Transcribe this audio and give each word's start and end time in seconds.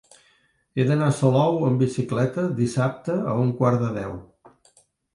He 0.79 0.85
d'anar 0.91 1.09
a 1.09 1.15
Salou 1.17 1.59
amb 1.69 1.85
bicicleta 1.87 2.49
dissabte 2.63 3.21
a 3.35 3.39
un 3.47 3.55
quart 3.63 3.83
de 3.89 3.95
deu. 4.03 4.21